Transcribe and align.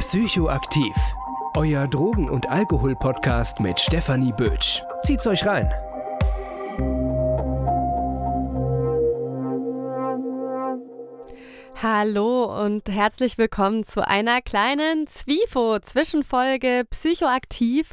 Psychoaktiv. 0.00 0.96
Euer 1.54 1.86
Drogen- 1.86 2.30
und 2.30 2.48
Alkohol-Podcast 2.48 3.60
mit 3.60 3.78
Stefanie 3.78 4.32
Bötsch. 4.32 4.82
Zieht's 5.04 5.26
euch 5.26 5.44
rein. 5.44 5.68
Hallo 11.82 12.44
und 12.64 12.88
herzlich 12.88 13.36
willkommen 13.36 13.84
zu 13.84 14.08
einer 14.08 14.40
kleinen 14.40 15.06
Zwifo-Zwischenfolge 15.06 16.86
Psychoaktiv. 16.88 17.92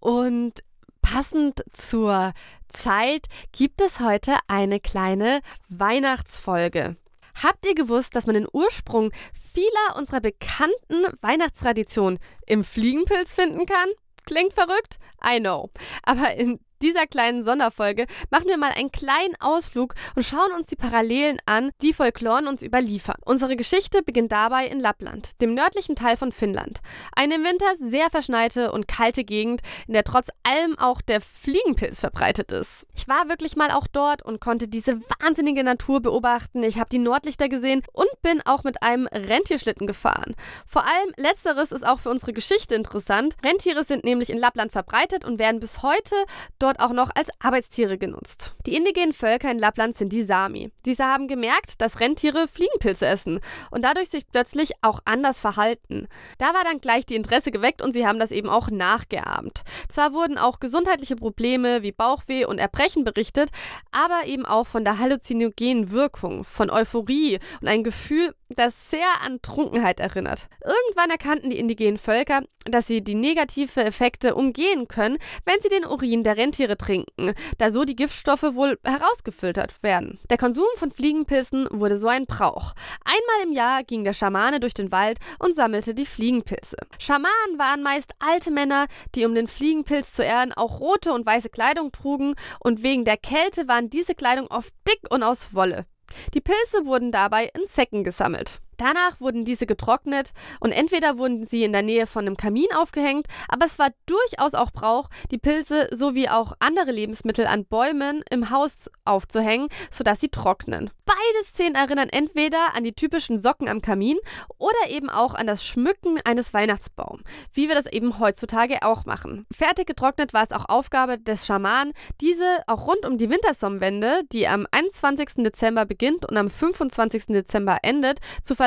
Und 0.00 0.64
passend 1.00 1.62
zur 1.72 2.32
Zeit 2.70 3.26
gibt 3.52 3.80
es 3.80 4.00
heute 4.00 4.34
eine 4.48 4.80
kleine 4.80 5.42
Weihnachtsfolge. 5.68 6.96
Habt 7.42 7.66
ihr 7.66 7.74
gewusst, 7.74 8.16
dass 8.16 8.26
man 8.26 8.34
den 8.34 8.48
Ursprung 8.52 9.12
vieler 9.52 9.96
unserer 9.96 10.20
bekannten 10.20 11.06
Weihnachtstraditionen 11.20 12.18
im 12.46 12.64
Fliegenpilz 12.64 13.34
finden 13.34 13.66
kann? 13.66 13.88
Klingt 14.24 14.54
verrückt? 14.54 14.98
I 15.24 15.38
know. 15.38 15.70
Aber 16.02 16.34
in 16.34 16.58
dieser 16.82 17.06
kleinen 17.06 17.42
Sonderfolge 17.42 18.06
machen 18.30 18.48
wir 18.48 18.56
mal 18.56 18.72
einen 18.72 18.92
kleinen 18.92 19.34
Ausflug 19.40 19.94
und 20.14 20.24
schauen 20.24 20.52
uns 20.56 20.66
die 20.66 20.76
Parallelen 20.76 21.38
an, 21.46 21.70
die 21.82 21.92
Folkloren 21.92 22.46
uns 22.46 22.62
überliefern. 22.62 23.16
Unsere 23.24 23.56
Geschichte 23.56 24.02
beginnt 24.02 24.32
dabei 24.32 24.66
in 24.66 24.80
Lappland, 24.80 25.40
dem 25.40 25.54
nördlichen 25.54 25.96
Teil 25.96 26.16
von 26.16 26.32
Finnland. 26.32 26.80
Eine 27.14 27.36
im 27.36 27.44
Winter 27.44 27.66
sehr 27.78 28.10
verschneite 28.10 28.72
und 28.72 28.88
kalte 28.88 29.24
Gegend, 29.24 29.60
in 29.86 29.94
der 29.94 30.04
trotz 30.04 30.28
allem 30.42 30.78
auch 30.78 31.00
der 31.00 31.20
Fliegenpilz 31.20 32.00
verbreitet 32.00 32.52
ist. 32.52 32.86
Ich 32.94 33.08
war 33.08 33.28
wirklich 33.28 33.56
mal 33.56 33.70
auch 33.70 33.86
dort 33.86 34.22
und 34.22 34.40
konnte 34.40 34.68
diese 34.68 35.00
wahnsinnige 35.20 35.64
Natur 35.64 36.00
beobachten. 36.00 36.62
Ich 36.62 36.78
habe 36.78 36.88
die 36.90 36.98
Nordlichter 36.98 37.48
gesehen 37.48 37.82
und 37.92 38.08
bin 38.22 38.42
auch 38.44 38.64
mit 38.64 38.82
einem 38.82 39.06
Rentierschlitten 39.06 39.86
gefahren. 39.86 40.34
Vor 40.66 40.84
allem 40.84 41.12
letzteres 41.16 41.72
ist 41.72 41.86
auch 41.86 42.00
für 42.00 42.10
unsere 42.10 42.32
Geschichte 42.32 42.74
interessant. 42.74 43.36
Rentiere 43.44 43.84
sind 43.84 44.04
nämlich 44.04 44.30
in 44.30 44.38
Lappland 44.38 44.72
verbreitet 44.72 45.24
und 45.24 45.38
werden 45.38 45.60
bis 45.60 45.82
heute 45.82 46.14
dort 46.58 46.65
dort 46.66 46.80
auch 46.80 46.92
noch 46.92 47.10
als 47.14 47.30
Arbeitstiere 47.38 47.96
genutzt. 47.96 48.56
Die 48.66 48.74
indigenen 48.74 49.12
Völker 49.12 49.50
in 49.50 49.58
Lappland 49.58 49.96
sind 49.96 50.12
die 50.12 50.24
Sami. 50.24 50.72
Diese 50.84 51.04
haben 51.04 51.28
gemerkt, 51.28 51.80
dass 51.80 52.00
Rentiere 52.00 52.48
Fliegenpilze 52.48 53.06
essen 53.06 53.40
und 53.70 53.84
dadurch 53.84 54.08
sich 54.10 54.26
plötzlich 54.26 54.72
auch 54.82 54.98
anders 55.04 55.38
verhalten. 55.38 56.08
Da 56.38 56.46
war 56.46 56.64
dann 56.64 56.80
gleich 56.80 57.06
die 57.06 57.14
Interesse 57.14 57.52
geweckt 57.52 57.82
und 57.82 57.92
sie 57.92 58.06
haben 58.06 58.18
das 58.18 58.32
eben 58.32 58.48
auch 58.48 58.68
nachgeahmt. 58.68 59.62
Zwar 59.88 60.12
wurden 60.12 60.38
auch 60.38 60.58
gesundheitliche 60.58 61.14
Probleme 61.14 61.82
wie 61.82 61.92
Bauchweh 61.92 62.44
und 62.44 62.58
Erbrechen 62.58 63.04
berichtet, 63.04 63.50
aber 63.92 64.26
eben 64.26 64.44
auch 64.44 64.66
von 64.66 64.84
der 64.84 64.98
halluzinogenen 64.98 65.92
Wirkung, 65.92 66.42
von 66.42 66.70
Euphorie 66.70 67.38
und 67.60 67.68
ein 67.68 67.84
Gefühl, 67.84 68.34
das 68.48 68.90
sehr 68.90 69.06
an 69.24 69.40
Trunkenheit 69.42 70.00
erinnert. 70.00 70.48
Irgendwann 70.64 71.10
erkannten 71.10 71.50
die 71.50 71.58
indigenen 71.58 71.98
Völker, 71.98 72.42
dass 72.64 72.86
sie 72.86 73.02
die 73.02 73.14
negative 73.14 73.84
Effekte 73.84 74.34
umgehen 74.34 74.88
können, 74.88 75.18
wenn 75.44 75.60
sie 75.60 75.68
den 75.68 75.84
Urin 75.84 76.24
der 76.24 76.36
Rentiere 76.36 76.55
trinken, 76.76 77.34
da 77.58 77.70
so 77.70 77.84
die 77.84 77.96
Giftstoffe 77.96 78.54
wohl 78.54 78.78
herausgefiltert 78.84 79.82
werden. 79.82 80.18
Der 80.30 80.38
Konsum 80.38 80.64
von 80.76 80.90
Fliegenpilzen 80.90 81.68
wurde 81.70 81.96
so 81.96 82.08
ein 82.08 82.26
Brauch. 82.26 82.74
Einmal 83.04 83.46
im 83.46 83.52
Jahr 83.52 83.84
ging 83.84 84.04
der 84.04 84.14
Schamane 84.14 84.60
durch 84.60 84.74
den 84.74 84.90
Wald 84.90 85.18
und 85.38 85.54
sammelte 85.54 85.94
die 85.94 86.06
Fliegenpilze. 86.06 86.76
Schamanen 86.98 87.58
waren 87.58 87.82
meist 87.82 88.12
alte 88.18 88.50
Männer, 88.50 88.86
die 89.14 89.26
um 89.26 89.34
den 89.34 89.46
Fliegenpilz 89.46 90.14
zu 90.14 90.24
ehren 90.24 90.52
auch 90.52 90.80
rote 90.80 91.12
und 91.12 91.26
weiße 91.26 91.50
Kleidung 91.50 91.92
trugen 91.92 92.34
und 92.60 92.82
wegen 92.82 93.04
der 93.04 93.16
Kälte 93.16 93.68
waren 93.68 93.90
diese 93.90 94.14
Kleidung 94.14 94.46
oft 94.48 94.72
dick 94.88 95.00
und 95.10 95.22
aus 95.22 95.54
Wolle. 95.54 95.86
Die 96.34 96.40
Pilze 96.40 96.86
wurden 96.86 97.12
dabei 97.12 97.50
in 97.54 97.66
Säcken 97.66 98.04
gesammelt. 98.04 98.60
Danach 98.76 99.20
wurden 99.20 99.44
diese 99.44 99.66
getrocknet 99.66 100.32
und 100.60 100.72
entweder 100.72 101.18
wurden 101.18 101.44
sie 101.44 101.64
in 101.64 101.72
der 101.72 101.82
Nähe 101.82 102.06
von 102.06 102.26
einem 102.26 102.36
Kamin 102.36 102.66
aufgehängt, 102.76 103.26
aber 103.48 103.66
es 103.66 103.78
war 103.78 103.90
durchaus 104.06 104.54
auch 104.54 104.70
Brauch, 104.70 105.08
die 105.30 105.38
Pilze 105.38 105.88
sowie 105.90 106.28
auch 106.28 106.52
andere 106.58 106.92
Lebensmittel 106.92 107.46
an 107.46 107.64
Bäumen 107.64 108.22
im 108.30 108.50
Haus 108.50 108.90
aufzuhängen, 109.04 109.68
sodass 109.90 110.20
sie 110.20 110.28
trocknen. 110.28 110.90
Beide 111.06 111.46
Szenen 111.46 111.76
erinnern 111.76 112.08
entweder 112.10 112.74
an 112.74 112.84
die 112.84 112.92
typischen 112.92 113.38
Socken 113.38 113.68
am 113.68 113.80
Kamin 113.80 114.18
oder 114.58 114.90
eben 114.90 115.08
auch 115.08 115.34
an 115.34 115.46
das 115.46 115.64
Schmücken 115.64 116.18
eines 116.24 116.52
Weihnachtsbaums, 116.52 117.22
wie 117.52 117.68
wir 117.68 117.74
das 117.74 117.86
eben 117.86 118.18
heutzutage 118.18 118.82
auch 118.82 119.06
machen. 119.06 119.46
Fertig 119.56 119.86
getrocknet 119.86 120.34
war 120.34 120.42
es 120.42 120.52
auch 120.52 120.68
Aufgabe 120.68 121.18
des 121.18 121.46
Schamanen, 121.46 121.92
diese 122.20 122.44
auch 122.66 122.86
rund 122.86 123.06
um 123.06 123.18
die 123.18 123.30
Wintersonnenwende, 123.30 124.22
die 124.32 124.48
am 124.48 124.66
21. 124.70 125.44
Dezember 125.44 125.86
beginnt 125.86 126.28
und 126.28 126.36
am 126.36 126.50
25. 126.50 127.26
Dezember 127.26 127.78
endet, 127.82 128.20
zu 128.42 128.54
verteilen. 128.54 128.65